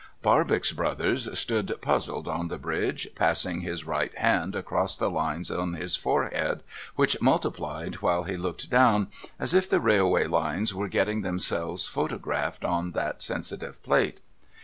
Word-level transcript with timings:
Barbox 0.23 0.71
Brothers 0.71 1.37
stood 1.37 1.71
puzzled 1.79 2.27
on 2.27 2.47
the 2.47 2.57
bridge, 2.57 3.07
passing 3.13 3.61
his 3.61 3.85
right 3.85 4.11
hand 4.15 4.55
across 4.55 4.97
the 4.97 5.11
lines 5.11 5.51
on 5.51 5.75
his 5.75 5.95
forehead, 5.95 6.63
which 6.95 7.21
multiplied 7.21 7.93
while 8.01 8.23
he 8.23 8.35
looked 8.35 8.71
down, 8.71 9.09
as 9.39 9.53
if 9.53 9.69
the 9.69 9.79
railway 9.79 10.25
Lines 10.25 10.73
were 10.73 10.87
getting 10.89 11.21
themselves 11.21 11.85
photo 11.85 12.17
graphed 12.17 12.67
on 12.67 12.93
that 12.93 13.21
sensitive 13.21 13.83
plate. 13.83 14.21